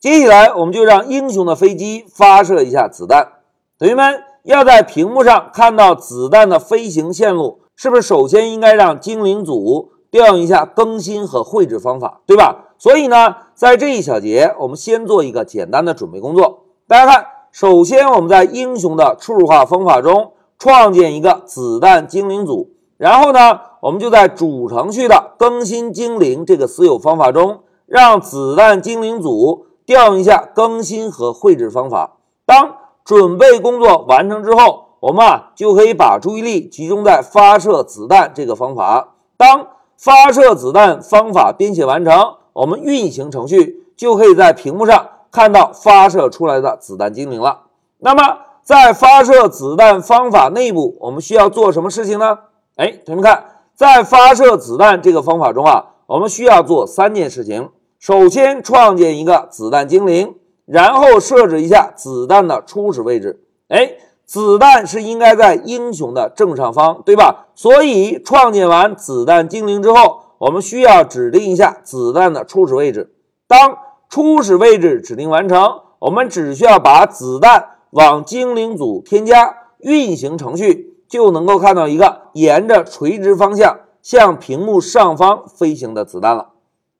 [0.00, 3.32] 接下来，我们就让英雄的飞机发射一下子弹。
[3.78, 12.68] 同学们要在屏幕上看到子弹的飞行线路，是不是首先应该让精灵组调用一下更新和绘制方法，对吧？
[12.78, 16.60] 所以呢，在这一小节，我们先做一个简单的准备工作。
[16.88, 29.66] 大家看，首先我们在英雄的初始化方法中创建一个子弹精灵组，然后呢，我们就在主程序的更新精灵这个私有方法中，让子弹精灵组。
[29.90, 32.18] 调用一下更新和绘制方法。
[32.46, 39.14] 当准备工作完成之后，我们啊就可以把注意力集中在发射子弹这个方法。
[39.36, 39.66] 当
[39.98, 47.62] 发射子弹方法编写完成，我们运行程序就可以在屏幕上看到发射出来的子弹精灵了。
[47.98, 52.38] 那么，在发射子弹方法内部，我们需要做什么事情呢？
[52.76, 57.70] 哎，同学们看，在发射子弹这个方法中啊，我们需要做三件事情。
[58.00, 63.44] 首先创建一个子弹精灵，然后设置一下子弹的初始位置。
[63.68, 63.92] 哎，
[64.24, 67.48] 子弹是应该在英雄的正上方，对吧？
[67.54, 73.14] 所以创建完子弹精灵之后，我们需要指定一下子弹的初始位置。
[73.46, 73.76] 当
[74.08, 86.52] 初始位置指定完成，我们只需要把子弹往精灵组添加，运行程序就能够看到一个沿着垂直方向向屏幕上方飞行的子弹了。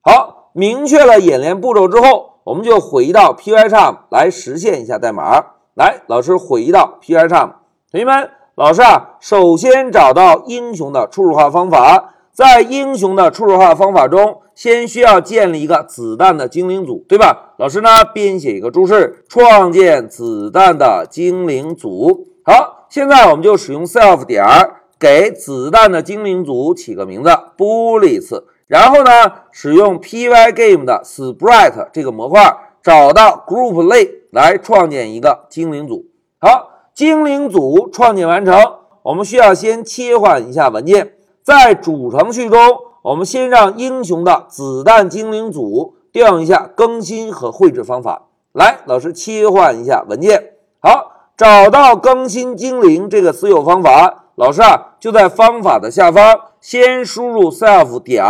[0.02, 0.39] 好。
[0.52, 5.44] 明确了演练步骤之后，我们就回到 Pycharm 来实现一下代码。
[5.74, 7.52] 来，老师回到 Pycharm，
[7.90, 17.54] 同学们，老师啊，首先找到英雄的初始化方法，在英雄的初始化方法中，先需要建立一个子弹的精灵组，对吧？
[17.58, 22.26] 老师呢，编写一个注释，创建子弹的精灵组。
[22.44, 24.44] 好，现在我们就使用 self 点
[24.98, 28.42] 给子弹的精灵组起个名字，bullets。
[28.70, 29.10] 然后呢，
[29.50, 36.06] 使用 Pygame 的 Sprite 这个模块，找到 Group 类来创建一个精灵组。
[36.38, 38.54] 好，精灵组创建完成，
[39.02, 42.60] 我们需要先切换一下文件，在主程序中，
[43.02, 48.28] 我们先让英雄的子弹精灵组调用一下更新和绘制方法。
[48.52, 50.52] 来，老师切换一下文件。
[50.78, 56.22] 好，找到更新精灵这个私有方法，老师啊就在方法的下方
[56.60, 58.24] 先输入 self 点。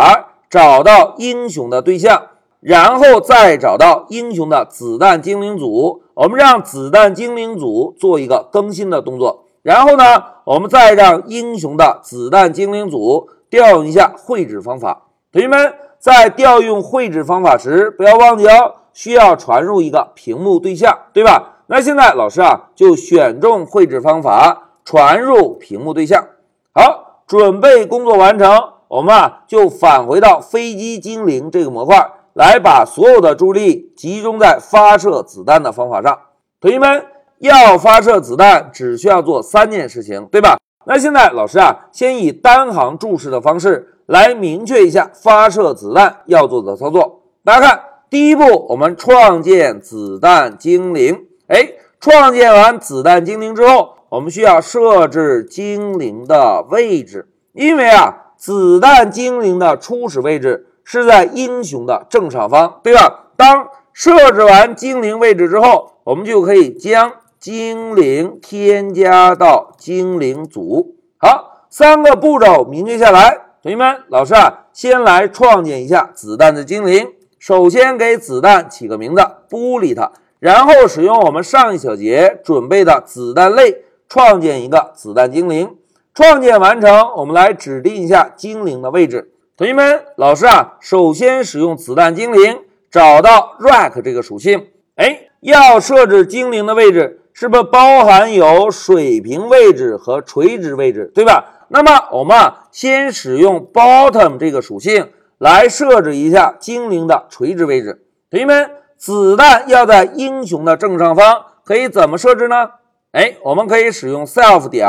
[0.50, 2.22] 找到英雄的对象，
[2.59, 6.03] 然后再找到英雄的子弹精灵组。
[6.15, 10.05] 我们让子弹精灵组做一个更新的动作，然后呢，
[10.44, 15.06] 我们再让英雄的子弹精灵组调用一下绘制方法。
[15.33, 21.59] 同学们在调用绘制方法时，不要忘记哦，需要传入一个屏幕对象，对吧？
[21.69, 26.27] 那现在老师啊，就选中绘制方法，传入屏幕对象。
[26.75, 28.50] 好，准备工作完成。
[28.91, 36.19] 我们啊，就返回到飞机精灵这个模块，来把所有的注意力集中在发射子弹的方法上。
[36.61, 37.06] 同学们，
[37.39, 40.59] 要发射子弹，只需要做三件事情，对吧？
[40.87, 47.23] 那现在老师啊，先以单行注释的方式来明确一下发射子弹要做的操作。
[47.45, 47.81] 大家看，
[48.11, 51.27] 第一步，我们创建子弹精灵。
[51.47, 58.27] 哎，创建完子弹精灵之后，我们需要设置精灵的位置，因为啊。
[58.41, 63.27] 子弹精灵的初始位置是在英雄的正上方，对吧？
[63.37, 70.97] 当设置完精灵位置之后，我们就可以将精灵添加到精灵组。
[71.19, 73.31] 好，三个步骤明确下来，
[73.62, 77.12] 同学们，老师啊，先来创建一下子弹的精灵。
[77.39, 85.77] 首先给子弹起个名字，bullet，然后使用我们上一小节准备的子弹类创建一个子弹精灵。
[86.22, 89.32] 创建完成，我们来指定一下精灵的位置。
[89.56, 92.58] 同学们，老师啊，首先使用子弹精灵，
[92.91, 94.66] 找到 rack 这个属性。
[94.97, 101.66] 哎，要设置精灵的位置，是不是包含有水平位置和垂直位置，对吧？
[101.69, 105.08] 那么我们啊，先使用 bottom 这个属性
[105.38, 108.04] 来设置一下精灵的垂直位置。
[108.31, 112.73] 同学们，子弹要在英雄的正上方，可以怎么设置呢？
[113.12, 114.87] 哎，我们可以使用 self 点。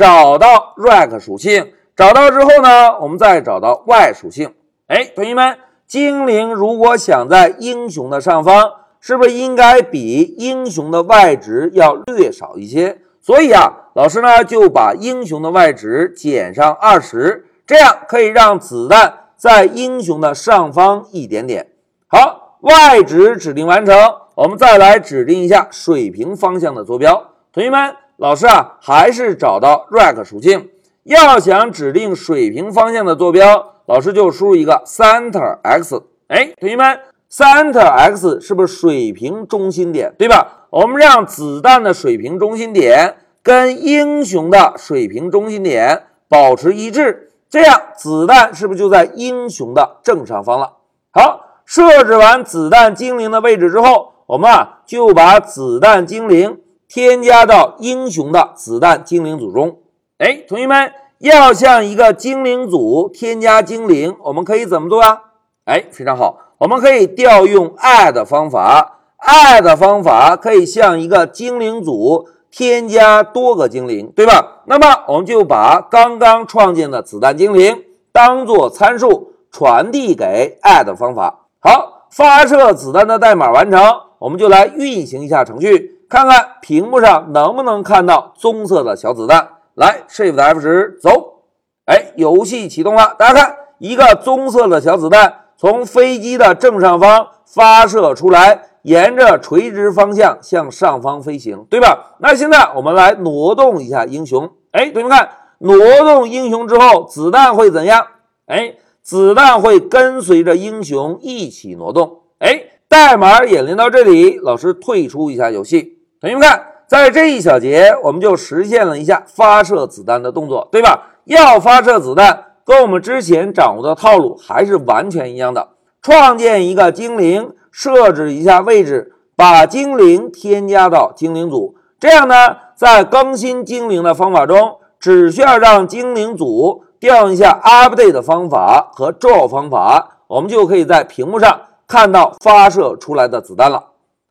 [0.00, 4.54] 找到 rack 属性，找到之后呢，我们再找到 y 属性。
[4.86, 13.02] 哎，同学们，精灵如果想在英雄的上方，是不是应该比英雄的 y 值要略少一些？
[13.20, 21.68] 所以啊，老师呢就把英雄的 y 值减上二十，这样可以让子弹在英雄的上方一点点。
[22.06, 23.94] 好，y 值指定完成，
[24.34, 27.22] 我们再来指定一下水平方向的坐标。
[27.52, 27.94] 同学们。
[28.20, 30.68] 老师啊，还是找到 rack 属性。
[31.04, 36.02] 要想指定水平方向的坐标，老师就输入一个 center x。
[36.28, 37.00] 哎，同学们
[37.32, 40.66] center x 是不是水平中心点，对吧？
[40.68, 50.74] 我们让子弹的水平中心点跟英雄的水平中心点保持一致，这样子弹是不是就在英雄的正上方了？
[51.10, 56.60] 好，设置完子弹精灵的位置之后，我们啊就把子弹精灵
[56.92, 59.78] 添加到英雄的子弹精灵组中。
[60.18, 65.20] 哎，同学们，要向一个精灵组添加精灵，我们可以怎么做啊？
[65.66, 66.56] 哎，非常好。
[66.58, 74.62] 我们可以调用 add 方法，add 方法可以向一个精灵组添加多个精灵，对吧？
[74.66, 81.46] 那么我们就把刚刚创建的子弹精灵当做参数传递给 add 方法。
[81.60, 83.80] 好，发射子弹的代码完成，
[84.18, 89.48] 我们就来运行一下程序，看看屏幕上能不能看到棕色的小子弹。
[89.74, 91.44] 来，Shift F10，走。
[91.86, 95.32] 哎，游戏启动了，大家看，一个棕色的小子弹。
[95.56, 102.16] 从飞机的正上方发射出来，沿着垂直方向向上方飞行，对吧？
[102.18, 104.50] 那现在我们来挪动一下英雄。
[104.72, 105.28] 哎，同学们看，
[105.58, 108.04] 挪动英雄之后，子弹会怎样？
[108.46, 112.22] 哎，子弹会跟随着英雄一起挪动。
[112.40, 115.99] 哎，代码演练到这里，老师退出一下游戏。
[116.20, 121.12] 同学们看，在这一小节，我们就实现了一下发射子弹的动作，对吧？
[121.24, 122.44] 要发射子弹。
[122.62, 125.70] 跟我们之前掌握的套路还是完全一样的，
[126.02, 131.74] 创建一个精灵，设置一下位置，把精灵添加到精灵组。
[131.98, 132.34] 这样呢，
[132.76, 143.86] 在更新精灵的方法中，只需要让精灵组调用一下 update 方法和 draw 方法，我们就可以在屏幕上看到发射出来的子弹了。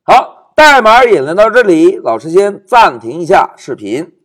[0.05, 4.11] 好，代码演练到这里，老师先暂停一下视频。